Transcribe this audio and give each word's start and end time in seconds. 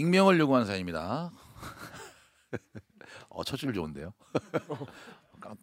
익명을 0.00 0.38
요구하는 0.38 0.66
사연입니다. 0.66 1.30
어, 3.30 3.44
첫 3.44 3.56
줄 3.56 3.72
좋은데요. 3.72 4.12
깜, 5.40 5.56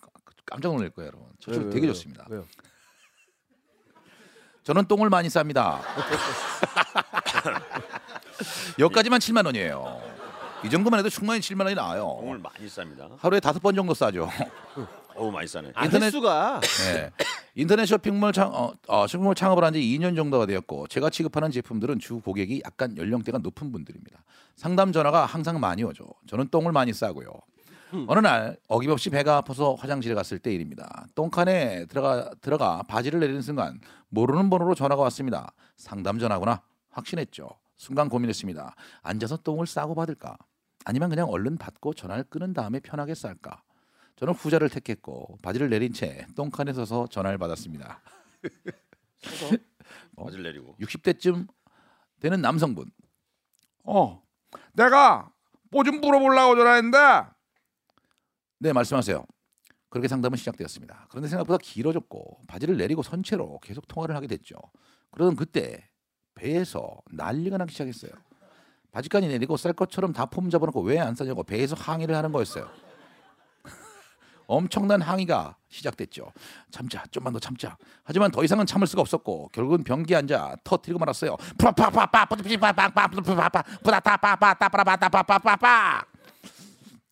깜짝 0.46 0.74
놀랄 0.74 0.90
거예요, 0.90 1.08
여러분. 1.09 1.28
첫줄 1.40 1.63
왜요, 1.63 1.71
되게 1.71 1.86
왜요? 1.86 1.93
좋습니다. 1.93 2.25
왜요? 2.29 2.46
저는 4.64 4.85
똥을 4.85 5.09
많이 5.09 5.27
쌉니다. 5.27 5.82
여기까지만 8.80 9.20
7만 9.20 9.46
원이에요. 9.46 10.01
이 10.63 10.70
정도만 10.70 11.00
해도 11.00 11.09
충분히 11.09 11.39
7만 11.39 11.63
원이 11.63 11.75
나와요. 11.75 12.07
공을 12.07 12.38
많이 12.39 12.65
쌉니다. 12.68 13.18
하루에 13.20 13.39
다섯 13.39 13.61
번 13.61 13.75
정도 13.75 13.93
싸죠. 13.93 14.29
어우 15.15 15.31
많이 15.31 15.47
싸네. 15.47 15.73
아, 15.75 15.86
인터넷- 15.86 16.07
횟수가 16.07 16.61
네. 16.61 17.11
인터넷 17.55 17.85
쇼핑몰 17.85 18.33
창 18.33 18.51
어, 18.54 18.73
어, 18.88 19.05
쇼핑몰 19.07 19.36
창업을 19.36 19.63
한 19.63 19.73
지 19.73 19.79
2년 19.79 20.15
정도가 20.15 20.45
되었고 20.47 20.88
제가 20.88 21.09
취급하는 21.09 21.51
제품들은 21.51 21.99
주 21.99 22.19
고객이 22.19 22.61
약간 22.65 22.95
연령대가 22.97 23.37
높은 23.39 23.71
분들입니다. 23.71 24.23
상담 24.55 24.91
전화가 24.91 25.25
항상 25.25 25.59
많이 25.59 25.83
오죠. 25.83 26.05
저는 26.28 26.50
똥을 26.50 26.71
많이 26.71 26.93
싸고요. 26.93 27.28
어느 28.07 28.19
날 28.21 28.57
어김없이 28.68 29.11
배가 29.11 29.37
아파서 29.37 29.75
화장실에 29.75 30.15
갔을 30.15 30.39
때 30.39 30.51
일입니다. 30.51 31.05
똥칸에 31.14 31.86
들어가 31.86 32.31
들어가 32.42 32.81
바지를 32.88 33.20
내리는 33.20 33.40
순간 33.44 33.80
모르는 34.09 34.50
번호로 34.50 34.73
전화가 34.73 35.02
왔습니다. 35.04 35.52
상담 35.78 36.17
전화구나 36.17 36.62
확신했죠. 36.90 37.50
순간 37.76 38.09
고민했습니다. 38.09 38.76
앉아서 39.04 39.38
똥을 39.38 39.67
싸고 39.67 39.94
받을까? 39.94 40.38
아니면 40.86 41.09
그냥 41.09 41.30
얼른 41.30 41.58
받고 41.58 41.94
전화를 41.94 42.23
끊은 42.30 42.54
다음에 42.54 42.80
편하게 42.80 43.14
쌀까? 43.14 43.62
저는 44.16 44.34
후자를 44.34 44.70
택했고 44.70 45.40
바지를 45.41 45.70
내린 45.70 45.91
채 45.94 46.26
똥칸에 46.35 46.73
서서 46.73 47.08
전화를 47.08 47.38
받았습니다. 47.38 48.02
어? 50.17 50.23
바지를 50.26 50.44
내리고. 50.44 50.76
60대쯤 50.80 51.48
되는 52.20 52.41
남성분. 52.41 52.89
어, 53.86 54.23
내가 54.73 55.31
뭐 55.72 55.84
좀 55.84 55.99
물어보려고 55.99 56.55
전화했는데 56.55 56.98
네 58.59 58.72
말씀하세요. 58.73 59.25
그렇게 59.89 60.08
상담은 60.08 60.38
시작되었습니다. 60.38 61.08
그런데 61.09 61.27
생각보다 61.27 61.58
길어졌고 61.61 62.42
바지를 62.48 62.77
내리고 62.77 63.03
선체로 63.03 63.59
계속 63.59 63.88
통화를 63.88 64.16
하게 64.16 64.27
됐죠. 64.27 64.55
그러던 65.11 65.36
그때 65.36 65.89
배에서 66.36 66.98
난리가 67.11 67.58
나기 67.58 67.72
시작했어요. 67.73 68.11
바지까지 68.92 69.27
내리고 69.27 69.58
쌀 69.58 69.73
것처럼 69.73 70.14
다 70.14 70.25
폼 70.27 70.50
잡아놓고 70.50 70.81
왜 70.81 71.00
안 71.00 71.14
싸냐고 71.16 71.44
배에서 71.44 71.75
항의를 71.75 72.16
하는 72.16 72.31
거였어요. 72.31 72.70
엄청난 74.47 75.02
항의가 75.02 75.58
시작됐죠. 75.69 76.31
참자, 76.72 77.03
좀만 77.11 77.33
더 77.33 77.39
참자. 77.39 77.77
하지만 78.03 78.31
더 78.31 78.44
이상은 78.44 78.66
참을 78.66 78.88
수가 78.88 79.02
없었고 79.02 79.49
결국은 79.52 79.83
변기에 79.83 80.17
앉아 80.17 80.58
터뜨리고 80.63 80.99
말았어요. 80.99 81.38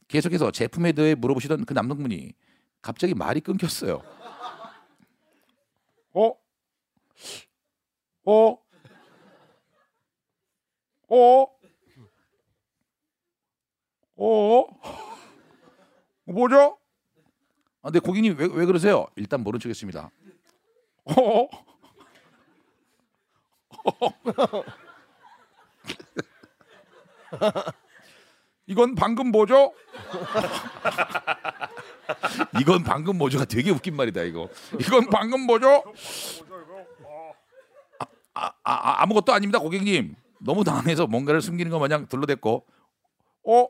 계속해서 0.07 0.52
제품에 0.52 0.91
대해 0.91 1.15
물어보시던 1.15 1.65
그 1.65 1.73
남성분이 1.73 2.33
갑자기 2.81 3.13
말이 3.13 3.39
끊겼어요. 3.39 4.02
어, 6.13 6.33
어, 8.25 8.57
어, 11.07 11.47
어, 14.17 14.65
뭐죠? 16.25 16.80
아, 17.81 17.89
근데 17.89 17.99
고객님 17.99 18.37
왜, 18.37 18.47
왜 18.51 18.65
그러세요? 18.65 19.07
일단 19.15 19.41
모른 19.41 19.59
척했습니다. 19.59 20.11
어, 21.05 21.47
이건 28.67 28.93
방금 28.95 29.31
뭐죠? 29.31 29.73
이건 32.61 32.83
방금 32.83 33.17
뭐죠가 33.17 33.45
되게 33.45 33.71
웃긴 33.71 33.95
말이다 33.95 34.21
이거. 34.21 34.47
이건 34.80 35.09
방금 35.09 35.41
뭐죠? 35.41 35.83
아, 38.33 38.52
아, 38.64 39.02
아무것도 39.03 39.33
아닙니다 39.33 39.59
고객님. 39.59 40.15
너무 40.39 40.64
당황해서 40.64 41.05
뭔가를 41.08 41.41
숨기는 41.41 41.70
것 41.71 41.80
마냥 41.80 42.08
둘러댔고 42.08 42.65
어, 43.43 43.67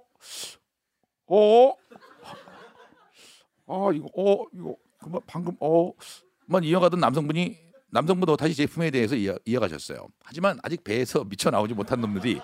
어, 1.28 1.74
아 3.92 3.94
이거, 3.94 4.10
어, 4.16 4.46
이거 4.54 4.76
그만 5.00 5.22
방금 5.28 5.56
어, 5.60 5.92
만 6.46 6.64
이어가던 6.64 7.00
남성분이 7.00 7.58
남성분도 7.90 8.38
다시 8.38 8.56
제품에 8.56 8.90
대해서 8.90 9.16
이어, 9.16 9.38
이어가셨어요. 9.46 10.08
하지만 10.24 10.58
아직 10.64 10.84
배에서 10.84 11.26
미쳐 11.26 11.52
나오지 11.52 11.74
못한 11.74 12.00
놈들이 12.00 12.40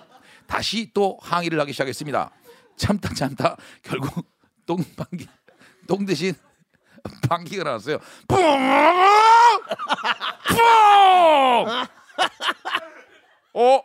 다시 0.45 0.91
또 0.93 1.17
항의를 1.21 1.59
하기 1.61 1.71
시작했습니다. 1.71 2.31
참다 2.75 3.13
참다 3.13 3.55
결국 3.81 4.25
똥방귀 4.65 5.27
똥 5.87 6.05
대신 6.05 6.33
방귀가 7.29 7.63
나왔어요. 7.63 7.97
뿡! 8.27 8.35
뿡! 10.49 10.61
어, 13.53 13.81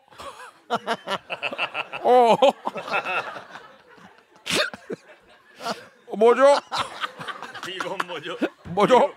어, 2.03 2.37
어, 6.09 6.17
뭐죠? 6.17 6.43
뭐죠? 8.83 9.15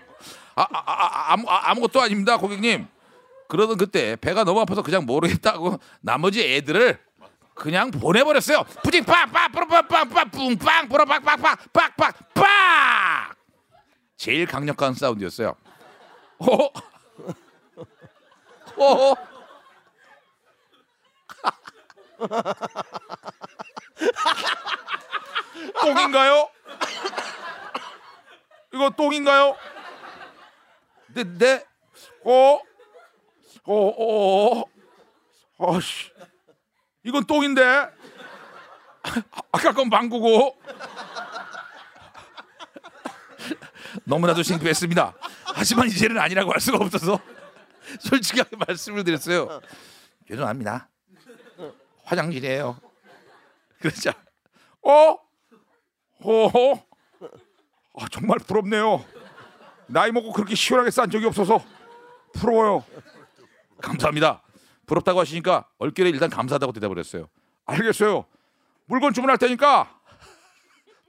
아, 0.54 0.62
아, 0.62 0.82
아, 0.86 1.32
아무, 1.32 1.48
아, 1.48 1.70
아무것도 1.70 2.00
아닙니다, 2.00 2.36
고객님. 2.36 2.86
그러던 3.48 3.76
그때 3.76 4.16
배가 4.16 4.44
너무 4.44 4.60
아파서 4.60 4.82
그냥 4.82 5.04
모르겠다고 5.06 5.78
나머지 6.00 6.42
애들을 6.42 6.98
그냥 7.54 7.90
보내버렸어요. 7.90 8.64
puting빵빵 8.82 9.52
뿌르빵빵빵 9.52 10.30
뿡빵 10.30 10.88
뿌르빵빵빵 10.88 11.56
빡빡 11.72 12.34
빡. 12.34 13.36
제일 14.16 14.46
강력한 14.46 14.94
사운드였어요. 14.94 15.54
어? 16.38 16.46
어? 18.78 19.14
똥인가요? 25.82 26.48
이거 28.76 28.90
똥인가요? 28.90 29.56
네, 31.14 31.24
네. 31.24 31.64
어? 32.24 32.60
어, 33.64 33.74
어, 33.74 34.64
어, 35.56 35.76
아씨, 35.76 36.10
이건 37.02 37.24
똥인데. 37.24 37.64
아, 37.64 37.90
아까 39.50 39.72
건 39.72 39.88
방구고. 39.88 40.58
너무나도 44.04 44.42
창피했습니다. 44.42 45.14
하지만 45.54 45.86
이제는 45.86 46.18
아니라고 46.18 46.52
할 46.52 46.60
수가 46.60 46.84
없어서 46.84 47.18
솔직하게 47.98 48.56
말씀을 48.56 49.04
드렸어요. 49.04 49.62
죄송합니다. 50.28 50.90
화장실이에요. 52.04 52.78
그러자 53.78 54.12
어? 54.82 54.90
어? 56.20 56.74
아, 56.74 56.85
정말 58.10 58.38
부럽네요. 58.38 59.04
나이 59.86 60.10
먹고 60.12 60.32
그렇게 60.32 60.54
시원하게 60.54 60.90
싼 60.90 61.10
적이 61.10 61.26
없어서 61.26 61.64
부러워요. 62.32 62.84
감사합니다. 63.80 64.42
부럽다고 64.86 65.20
하시니까 65.20 65.66
얼결에 65.78 66.10
일단 66.10 66.30
감사하다고 66.30 66.72
대답을 66.72 66.98
했어요. 66.98 67.28
알겠어요. 67.66 68.24
물건 68.86 69.12
주문할 69.12 69.38
테니까 69.38 69.90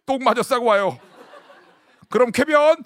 똥 0.05 0.19
마저 0.19 0.41
싸고 0.41 0.65
와요. 0.65 0.99
그럼 2.09 2.31
쾌변. 2.31 2.83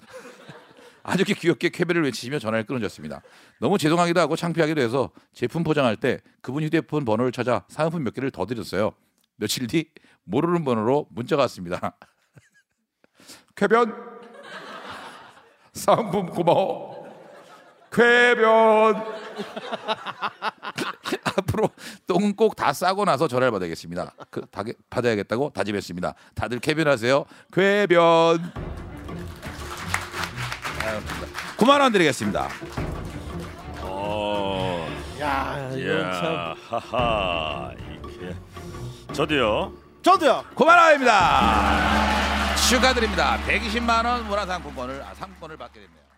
아주 1.04 1.24
귀엽게 1.24 1.70
쾌배를 1.70 2.04
외치시며 2.04 2.38
전화를 2.38 2.64
끊어졌습니다. 2.64 3.22
너무 3.58 3.76
죄송하기도 3.76 4.20
하고 4.20 4.36
창피하기도 4.36 4.80
해서 4.80 5.10
제품 5.32 5.64
포장할 5.64 5.96
때 5.96 6.20
그분 6.40 6.62
휴대폰 6.62 7.04
번호를 7.04 7.32
찾아 7.32 7.64
사은품 7.68 8.04
몇 8.04 8.14
개를 8.14 8.30
더 8.30 8.46
드렸어요. 8.46 8.92
며칠 9.36 9.66
뒤 9.66 9.90
모르는 10.24 10.64
번호로 10.64 11.08
문자가 11.10 11.42
왔습니다. 11.42 11.96
쾌변. 13.54 13.94
상품 15.72 16.26
고마워. 16.28 17.02
쾌변. 17.90 19.04
앞으로 21.24 21.68
똥은 22.06 22.34
꼭 22.36 22.54
다 22.56 22.72
싸고 22.72 23.04
나서 23.04 23.26
전화를 23.28 23.50
받아야겠습니다. 23.52 24.12
그, 24.30 24.46
다, 24.50 24.62
받아야겠다고 24.90 25.50
다짐했습니다. 25.54 26.14
다들 26.34 26.58
쾌변하세요. 26.60 27.24
쾌변. 27.52 28.52
9만 31.56 31.80
원 31.80 31.92
드리겠습니다. 31.92 32.48
어. 33.82 34.86
야 35.20 35.70
이건 35.74 36.12
참. 36.12 36.54
하하. 36.68 37.72
이게 38.08 38.34
저도요. 39.12 39.72
저도요 40.02 40.44
9만 40.56 40.76
원입니다. 40.78 42.01
축하드립니다. 42.72 43.38
120만 43.46 44.06
원 44.06 44.26
문화상품권을 44.28 45.02
아, 45.02 45.12
상품권을 45.12 45.58
받게 45.58 45.78
됐네요. 45.78 46.11